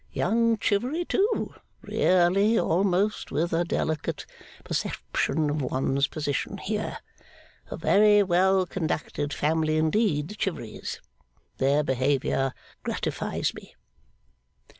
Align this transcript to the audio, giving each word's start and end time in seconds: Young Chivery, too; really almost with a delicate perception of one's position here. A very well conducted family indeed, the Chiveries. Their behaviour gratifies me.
Young 0.13 0.57
Chivery, 0.57 1.05
too; 1.05 1.53
really 1.83 2.57
almost 2.57 3.31
with 3.31 3.53
a 3.53 3.63
delicate 3.63 4.25
perception 4.63 5.47
of 5.51 5.61
one's 5.61 6.07
position 6.07 6.57
here. 6.57 6.97
A 7.69 7.77
very 7.77 8.23
well 8.23 8.65
conducted 8.65 9.31
family 9.31 9.77
indeed, 9.77 10.29
the 10.29 10.33
Chiveries. 10.35 11.01
Their 11.59 11.83
behaviour 11.83 12.55
gratifies 12.83 13.53
me. 13.53 13.75